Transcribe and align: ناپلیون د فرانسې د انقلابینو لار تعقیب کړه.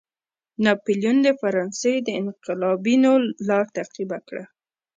ناپلیون 0.63 1.17
د 1.23 1.27
فرانسې 1.41 1.93
د 2.07 2.09
انقلابینو 2.21 3.11
لار 3.47 3.65
تعقیب 3.75 4.11
کړه. 4.27 4.43